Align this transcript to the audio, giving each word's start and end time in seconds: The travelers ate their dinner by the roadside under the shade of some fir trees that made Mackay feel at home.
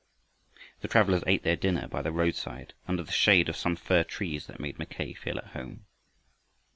The 0.79 0.87
travelers 0.87 1.23
ate 1.27 1.43
their 1.43 1.55
dinner 1.55 1.87
by 1.87 2.01
the 2.01 2.11
roadside 2.11 2.73
under 2.87 3.03
the 3.03 3.11
shade 3.11 3.49
of 3.49 3.55
some 3.55 3.75
fir 3.75 4.03
trees 4.03 4.47
that 4.47 4.59
made 4.59 4.79
Mackay 4.79 5.13
feel 5.13 5.37
at 5.37 5.49
home. 5.51 5.85